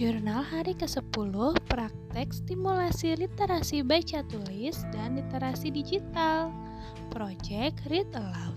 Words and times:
Jurnal 0.00 0.40
hari 0.40 0.72
ke-10 0.80 1.36
Praktek 1.68 2.32
Stimulasi 2.32 3.20
Literasi 3.20 3.84
Baca 3.84 4.24
Tulis 4.32 4.80
dan 4.96 5.20
Literasi 5.20 5.68
Digital. 5.68 6.48
Project 7.12 7.84
Read 7.92 8.08
Aloud. 8.16 8.56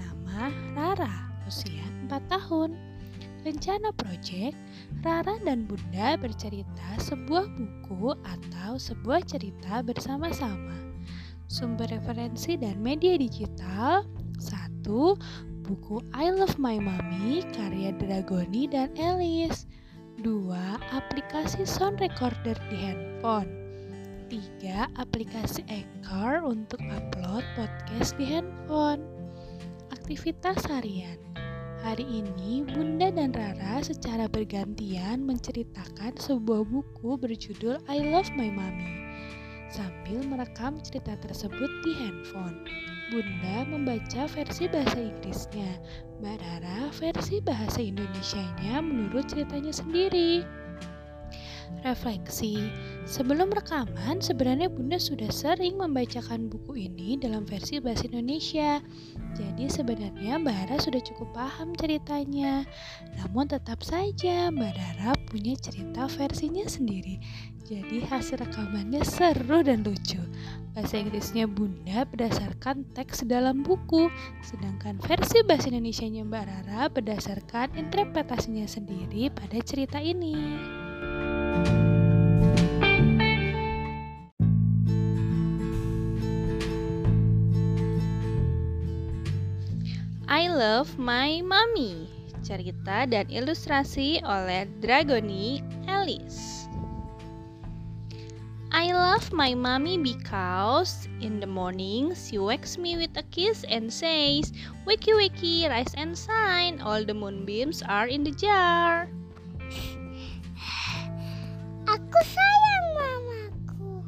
Nama 0.00 0.48
Rara, 0.72 1.28
usia 1.44 1.84
4 2.08 2.32
tahun. 2.32 2.72
Rencana 3.44 3.92
project, 4.00 4.56
Rara 5.04 5.36
dan 5.44 5.68
Bunda 5.68 6.16
bercerita 6.16 6.88
sebuah 7.04 7.44
buku 7.52 8.16
atau 8.24 8.80
sebuah 8.80 9.28
cerita 9.28 9.84
bersama-sama. 9.84 10.72
Sumber 11.52 11.92
referensi 11.92 12.56
dan 12.56 12.80
media 12.80 13.20
digital. 13.20 14.08
1. 14.40 14.88
Buku 15.68 16.00
I 16.16 16.32
Love 16.32 16.56
My 16.56 16.80
Mommy 16.80 17.44
karya 17.52 17.92
Dragoni 17.92 18.64
dan 18.72 18.88
Alice 18.96 19.68
2. 20.18 20.50
Aplikasi 20.90 21.62
sound 21.62 22.02
recorder 22.02 22.58
di 22.66 22.76
handphone 22.90 23.46
3. 24.26 24.90
Aplikasi 24.98 25.62
Anchor 25.70 26.42
untuk 26.42 26.82
upload 26.90 27.46
podcast 27.54 28.18
di 28.18 28.26
handphone 28.26 29.06
Aktivitas 29.94 30.66
harian 30.66 31.22
Hari 31.86 32.02
ini 32.02 32.66
Bunda 32.66 33.14
dan 33.14 33.30
Rara 33.30 33.78
secara 33.78 34.26
bergantian 34.26 35.22
menceritakan 35.22 36.18
sebuah 36.18 36.66
buku 36.66 37.14
berjudul 37.14 37.78
I 37.86 38.02
Love 38.10 38.34
My 38.34 38.50
Mommy 38.50 38.98
sambil 39.70 40.24
merekam 40.24 40.80
cerita 40.80 41.12
tersebut 41.20 41.68
di 41.84 41.92
handphone. 42.00 42.64
Bunda 43.08 43.64
membaca 43.64 44.28
versi 44.28 44.68
bahasa 44.68 45.00
Inggrisnya, 45.00 45.80
Mbak 46.20 46.36
Rara 46.44 46.92
versi 46.92 47.40
bahasa 47.40 47.80
Indonesianya 47.80 48.84
menurut 48.84 49.24
ceritanya 49.32 49.72
sendiri. 49.72 50.44
Refleksi, 51.88 52.68
sebelum 53.08 53.48
rekaman 53.48 54.20
sebenarnya 54.20 54.68
Bunda 54.68 55.00
sudah 55.00 55.32
sering 55.32 55.80
membacakan 55.80 56.52
buku 56.52 56.84
ini 56.92 57.16
dalam 57.16 57.48
versi 57.48 57.80
bahasa 57.80 58.04
Indonesia. 58.12 58.84
Jadi 59.32 59.72
sebenarnya 59.72 60.36
Mbak 60.36 60.68
Rara 60.68 60.76
sudah 60.76 61.00
cukup 61.00 61.32
paham 61.32 61.72
ceritanya. 61.80 62.68
Namun 63.16 63.48
tetap 63.48 63.80
saja 63.80 64.52
Mbak 64.52 64.72
Rara 64.76 65.16
punya 65.32 65.56
cerita 65.56 66.04
versinya 66.12 66.68
sendiri. 66.68 67.16
Jadi 67.64 68.04
hasil 68.04 68.36
rekamannya 68.36 69.00
seru 69.00 69.64
dan 69.64 69.80
lucu. 69.80 70.17
Bahasa 70.78 71.02
Inggrisnya 71.02 71.50
Bunda 71.50 72.06
berdasarkan 72.06 72.86
teks 72.94 73.26
dalam 73.26 73.66
buku, 73.66 74.06
sedangkan 74.46 75.02
versi 75.02 75.42
bahasa 75.42 75.74
Indonesianya 75.74 76.22
Mbak 76.22 76.44
Rara 76.46 76.86
berdasarkan 76.86 77.74
interpretasinya 77.74 78.62
sendiri 78.62 79.26
pada 79.34 79.58
cerita 79.66 79.98
ini. 79.98 80.38
I 90.30 90.46
Love 90.46 90.94
My 90.94 91.42
Mommy. 91.42 92.06
Cerita 92.46 93.02
dan 93.02 93.26
ilustrasi 93.26 94.22
oleh 94.22 94.70
Dragoni 94.78 95.58
Alice 95.90 96.47
I 98.68 98.92
love 98.92 99.32
my 99.32 99.54
mommy 99.54 99.96
because 99.96 101.08
in 101.24 101.40
the 101.40 101.46
morning 101.46 102.14
she 102.14 102.36
wakes 102.36 102.76
me 102.76 103.00
with 103.00 103.16
a 103.16 103.22
kiss 103.32 103.64
and 103.64 103.90
says, 103.90 104.52
Wakey 104.84 105.16
wakey, 105.16 105.68
rise 105.68 105.94
and 105.96 106.12
shine, 106.12 106.80
all 106.80 107.04
the 107.04 107.14
moonbeams 107.14 107.82
are 107.82 108.06
in 108.06 108.24
the 108.24 108.32
jar. 108.32 109.08
Aku 111.88 112.20
sayang 112.20 112.88
mamaku 112.92 114.04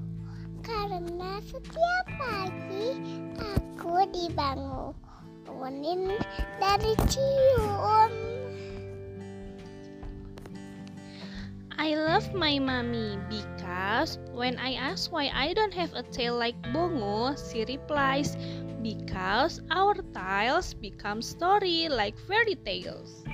karena 0.60 1.40
setiap 1.40 2.04
pagi 2.20 3.00
aku 3.40 4.04
dibangunin 4.12 6.12
dari 6.60 6.92
cium. 7.08 8.39
I 11.80 11.96
love 11.96 12.36
my 12.36 12.60
mommy 12.60 13.16
because 13.32 14.20
when 14.36 14.60
I 14.60 14.76
ask 14.76 15.08
why 15.08 15.32
I 15.32 15.56
don't 15.56 15.72
have 15.72 15.96
a 15.96 16.04
tail 16.04 16.36
like 16.36 16.52
Bongo, 16.76 17.32
she 17.40 17.64
replies, 17.64 18.36
because 18.84 19.64
our 19.72 19.96
tails 20.12 20.76
become 20.76 21.24
story 21.24 21.88
like 21.88 22.20
fairy 22.28 22.60
tales. 22.68 23.24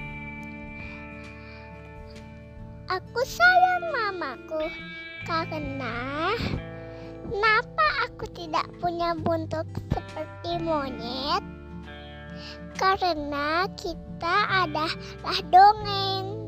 Aku 2.86 3.20
sayang 3.26 3.90
mamaku 3.90 4.70
karena 5.26 6.38
kenapa 7.26 7.86
aku 8.06 8.30
tidak 8.30 8.70
punya 8.78 9.18
buntut 9.26 9.66
seperti 9.90 10.62
monyet? 10.62 11.42
Karena 12.78 13.66
kita 13.74 14.36
adalah 14.70 14.94
dongeng. 15.50 16.45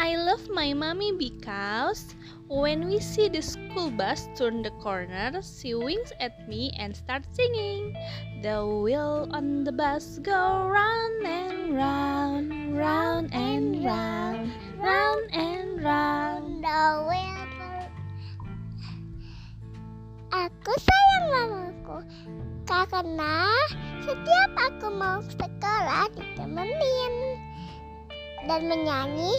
I 0.00 0.16
love 0.16 0.48
my 0.48 0.72
mommy 0.72 1.12
because 1.12 2.16
when 2.48 2.88
we 2.88 3.04
see 3.04 3.28
the 3.28 3.44
school 3.44 3.92
bus 3.92 4.32
turn 4.32 4.64
the 4.64 4.72
corner, 4.80 5.28
she 5.44 5.76
winks 5.76 6.08
at 6.16 6.48
me 6.48 6.72
and 6.80 6.96
starts 6.96 7.28
singing. 7.36 7.92
The 8.40 8.64
wheel 8.64 9.28
on 9.28 9.64
the 9.68 9.76
bus 9.76 10.16
go 10.24 10.72
round 10.72 11.20
and 11.28 11.76
round, 11.76 12.48
round 12.72 13.28
and 13.36 13.84
round, 13.84 14.48
round 14.80 15.24
and 15.36 15.84
round. 15.84 16.64
The 16.64 16.80
wheel 17.04 17.44
Aku 20.32 20.72
sayang 20.80 21.26
mamaku 21.28 21.96
karena 22.64 23.52
setiap 24.00 24.50
aku 24.56 24.88
mau 24.96 25.20
sekolah 25.28 26.08
ditemenin 26.16 27.36
dan 28.48 28.64
menyanyi 28.64 29.36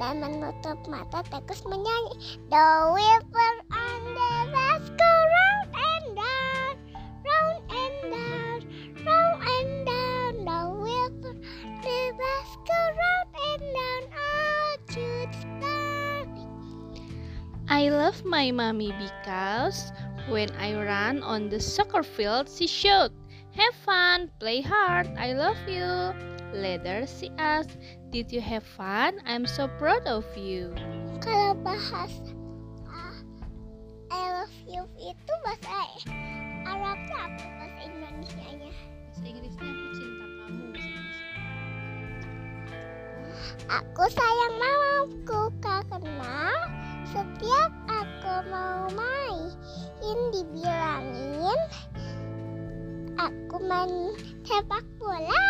dan 0.00 0.16
menutup 0.16 0.80
mata 0.88 1.20
terus 1.28 1.60
menyanyi. 1.68 2.40
The 2.48 2.66
river 2.96 3.52
on 3.68 4.00
the 4.16 4.32
bus 4.48 4.84
go 4.96 5.12
round 5.12 5.68
and 5.76 6.06
down 6.16 6.74
round 7.20 7.60
and 7.68 7.96
down 8.08 8.58
round 9.04 9.36
and 9.44 9.70
down. 9.84 10.32
The 10.48 10.60
river 10.80 11.32
the 11.84 12.00
bus 12.16 12.48
go 12.64 12.80
round 12.96 13.30
and 13.44 13.64
down. 13.76 14.02
All 14.16 14.72
to 14.88 15.04
the 15.04 15.36
star. 15.36 16.24
I 17.68 17.92
love 17.92 18.24
my 18.24 18.48
mommy 18.56 18.96
because 18.96 19.92
when 20.32 20.48
I 20.56 20.80
run 20.80 21.20
on 21.20 21.52
the 21.52 21.60
soccer 21.60 22.02
field 22.02 22.48
she 22.48 22.64
shout 22.64 23.12
Have 23.50 23.74
fun, 23.82 24.30
play 24.38 24.62
hard, 24.62 25.10
I 25.18 25.34
love 25.34 25.58
you. 25.66 26.39
Later 26.52 27.06
she 27.06 27.30
asked, 27.38 27.78
Did 28.10 28.32
you 28.32 28.40
have 28.40 28.64
fun? 28.64 29.22
I'm 29.26 29.46
so 29.46 29.68
proud 29.78 30.06
of 30.10 30.26
you. 30.34 30.74
Kalau 31.22 31.54
bahasa 31.62 32.34
uh, 32.90 33.16
I 34.10 34.42
love 34.42 34.56
you 34.66 34.82
itu 34.98 35.32
bahasa 35.46 35.70
Arabnya 36.66 37.18
apa 37.30 37.46
bahasa 37.58 37.80
Indonesia-nya? 37.86 38.70
Bahasa 38.70 39.24
Inggrisnya 39.26 39.68
aku 39.70 39.86
cinta 39.94 40.26
kamu. 40.26 40.66
Aku 43.70 44.04
sayang 44.10 44.54
mamaku 44.58 45.40
karena 45.62 46.38
setiap 47.06 47.72
aku 47.86 48.34
mau 48.50 48.90
main 48.90 49.20
dibilangin 50.30 51.60
aku 53.20 53.56
main 53.66 54.14
sepak 54.46 54.86
bola. 54.96 55.44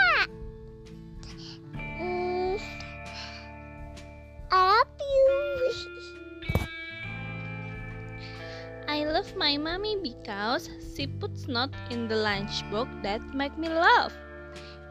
My 9.41 9.57
mommy 9.57 9.97
because 9.97 10.69
she 10.93 11.09
puts 11.09 11.49
not 11.49 11.73
in 11.89 12.13
the 12.13 12.15
lunchbox 12.15 12.93
that 13.01 13.25
make 13.33 13.57
me 13.57 13.73
laugh. 13.73 14.13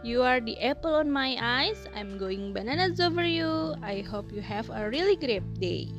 You 0.02 0.26
are 0.26 0.42
the 0.42 0.58
apple 0.58 0.98
on 0.98 1.14
my 1.14 1.38
eyes. 1.38 1.86
I'm 1.94 2.18
going 2.18 2.50
bananas 2.50 2.98
over 2.98 3.22
you. 3.22 3.78
I 3.86 4.02
hope 4.02 4.34
you 4.34 4.42
have 4.42 4.74
a 4.74 4.90
really 4.90 5.22
great 5.22 5.46
day. 5.62 5.94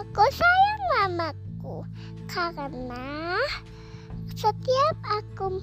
Aku 0.00 0.24
sayang 0.32 0.82
mamaku 0.96 1.84
karena 2.32 3.36
setiap 4.40 4.96
aku 5.04 5.60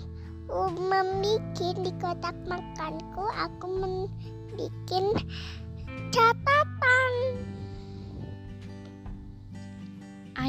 membuat 0.78 1.82
di 1.82 1.92
kotak 1.98 2.38
makanku 2.46 3.26
aku 3.42 3.66
membuat 3.74 5.18
catatan 6.14 6.59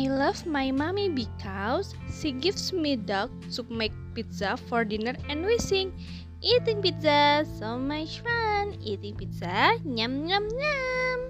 I 0.00 0.08
love 0.08 0.48
my 0.48 0.72
mommy 0.72 1.12
because 1.12 1.92
she 2.08 2.32
gives 2.32 2.72
me 2.72 2.96
dog 2.96 3.28
to 3.52 3.60
make 3.68 3.92
pizza 4.16 4.56
for 4.56 4.80
dinner 4.80 5.12
and 5.28 5.44
we 5.44 5.60
sing 5.60 5.92
eating 6.40 6.80
pizza 6.80 7.44
so 7.60 7.76
much 7.76 8.24
fun 8.24 8.80
eating 8.80 9.12
pizza 9.12 9.76
nyam 9.84 10.24
nyam 10.24 10.48
nyam 10.56 11.20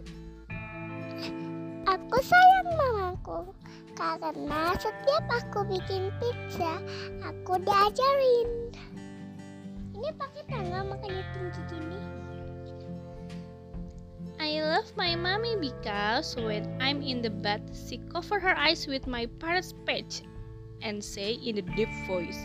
Aku 1.82 2.22
sayang 2.22 2.70
mamaku 2.78 3.50
karena 3.98 4.78
setiap 4.78 5.26
aku 5.26 5.66
bikin 5.66 6.14
pizza, 6.22 6.78
aku 7.26 7.58
diajarin. 7.66 8.70
Ini 9.98 10.14
pakai 10.14 10.46
tangga 10.46 10.86
makanya 10.86 11.26
tinggi 11.34 11.62
gini. 11.74 12.19
I 14.40 14.56
love 14.64 14.96
my 14.96 15.20
mommy 15.20 15.60
because 15.60 16.34
when 16.34 16.64
I'm 16.80 17.02
in 17.04 17.20
the 17.20 17.28
bed, 17.28 17.76
she 17.76 18.00
cover 18.08 18.40
her 18.40 18.56
eyes 18.56 18.86
with 18.88 19.06
my 19.06 19.28
parents' 19.36 19.74
page 19.84 20.24
and 20.80 21.04
say 21.04 21.36
in 21.44 21.58
a 21.58 21.62
deep 21.76 21.92
voice, 22.08 22.40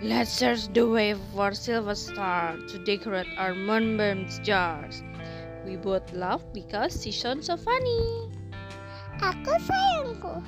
Let's 0.00 0.30
search 0.30 0.70
the 0.72 0.86
way 0.86 1.18
for 1.34 1.50
silver 1.50 1.96
star 1.96 2.54
to 2.54 2.78
decorate 2.84 3.26
our 3.38 3.58
moonbeams 3.58 4.38
jars. 4.46 5.02
We 5.66 5.74
both 5.74 6.12
laugh 6.12 6.46
because 6.54 7.02
she 7.02 7.10
sounds 7.10 7.50
so 7.50 7.58
funny. 7.58 8.30
Aku 9.18 9.50
sayangku, 9.66 10.46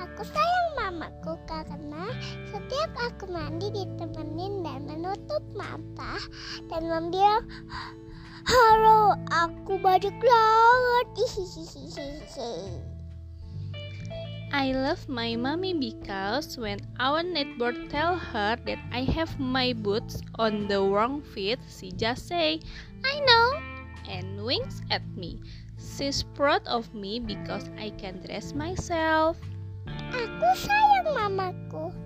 aku 0.00 0.22
sayang 0.24 0.68
mamaku 0.80 1.36
karena 1.44 2.08
setiap 2.48 2.96
aku 2.96 3.28
mandi 3.28 3.68
ditemenin 3.76 4.64
dan 4.64 4.88
menutup 4.88 5.44
mata 5.52 6.16
dan 6.72 6.88
membilang 6.88 7.44
Halo, 8.44 9.16
aku 9.32 9.80
baju 9.80 10.12
laut. 10.20 11.08
I 14.52 14.76
love 14.76 15.08
my 15.08 15.32
mommy 15.32 15.72
because 15.72 16.60
when 16.60 16.84
our 17.00 17.24
neighbor 17.24 17.72
tell 17.88 18.20
her 18.20 18.60
that 18.68 18.80
I 18.92 19.08
have 19.08 19.40
my 19.40 19.72
boots 19.72 20.20
on 20.36 20.68
the 20.68 20.84
wrong 20.84 21.24
feet, 21.24 21.56
she 21.72 21.88
just 21.96 22.28
say, 22.28 22.60
I 23.00 23.14
know, 23.24 23.48
and 24.12 24.44
winks 24.44 24.84
at 24.92 25.00
me. 25.16 25.40
She's 25.80 26.20
proud 26.36 26.68
of 26.68 26.92
me 26.92 27.24
because 27.24 27.72
I 27.80 27.96
can 27.96 28.20
dress 28.20 28.52
myself. 28.52 29.40
Aku 30.12 30.48
sayang 30.52 31.16
mamaku 31.16 31.96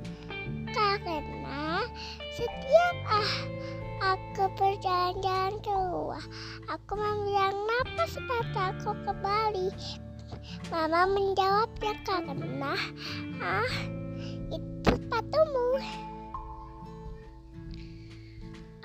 karena 0.71 1.83
setiap 2.31 2.97
ah 3.11 3.58
aku 4.03 4.51
berjalan-jalan 4.57 5.55
keluar, 5.63 6.23
aku 6.71 6.93
membilang 6.95 7.55
kenapa 7.55 8.03
sepatu 8.07 8.59
aku 8.59 8.91
kembali. 9.07 9.69
Mama 10.73 11.09
menjawabnya 11.11 11.95
karena 12.07 12.75
ah 13.43 13.75
itu 14.55 14.89
sepatumu. 14.89 15.83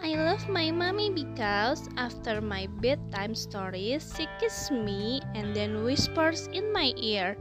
I 0.04 0.20
love 0.20 0.44
my 0.52 0.68
mommy 0.68 1.16
because 1.16 1.88
after 1.96 2.44
my 2.44 2.68
bedtime 2.84 3.32
stories, 3.32 4.04
she 4.12 4.28
kisses 4.36 4.68
me 4.68 5.24
and 5.32 5.56
then 5.56 5.88
whispers 5.88 6.52
in 6.52 6.76
my 6.76 6.92
ear, 7.00 7.40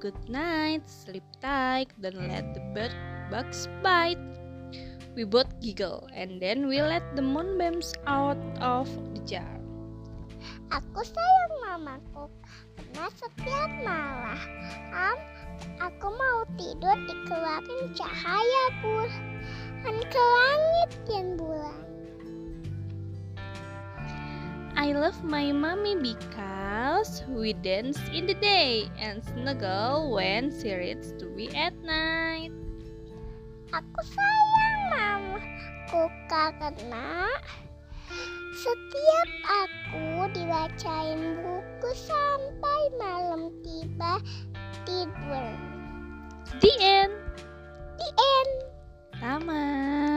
Good 0.00 0.32
night, 0.32 0.88
sleep 0.88 1.28
tight, 1.44 1.92
don't 2.00 2.24
let 2.24 2.56
the 2.56 2.64
bed 2.72 2.88
bugs 3.28 3.68
bite. 3.84 4.29
We 5.20 5.28
both 5.28 5.52
giggle 5.60 6.08
and 6.16 6.40
then 6.40 6.64
we 6.64 6.80
let 6.80 7.04
the 7.12 7.20
moonbeams 7.20 7.92
out 8.08 8.40
of 8.56 8.88
the 9.12 9.20
jar. 9.28 9.60
Aku 10.72 11.04
sayang 11.04 11.54
mamaku 11.60 12.24
karena 12.72 13.04
setiap 13.12 13.68
malam 13.84 15.20
aku 15.76 16.08
mau 16.08 16.48
tidur 16.56 16.96
dikeluarin 17.04 17.92
cahaya 17.92 18.64
bulan 18.80 19.96
ke 20.08 20.22
langit 20.24 20.90
dan 21.04 21.26
bulan. 21.36 21.80
I 24.72 24.96
love 24.96 25.20
my 25.20 25.52
mommy 25.52 26.00
because 26.00 27.28
we 27.28 27.52
dance 27.60 28.00
in 28.08 28.24
the 28.24 28.40
day 28.40 28.88
and 28.96 29.20
snuggle 29.36 30.16
when 30.16 30.48
she 30.48 30.72
reads 30.72 31.12
to 31.20 31.28
me 31.36 31.52
at 31.52 31.76
night. 31.84 32.56
Aku 33.70 34.00
sayang 34.00 34.79
mamaku 34.90 36.10
karena 36.26 37.30
setiap 38.60 39.28
aku 39.46 40.28
dibacain 40.34 41.38
buku 41.40 41.90
sampai 41.94 42.80
malam 42.98 43.54
tiba 43.64 44.18
tidur. 44.84 45.46
The 46.58 46.72
end. 46.82 47.14
The 47.96 48.08
end. 48.10 48.52
Tamat. 49.22 50.09